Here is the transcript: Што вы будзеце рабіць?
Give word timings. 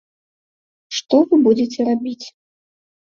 Што 0.99 1.15
вы 1.33 1.41
будзеце 1.49 1.79
рабіць? 1.91 2.25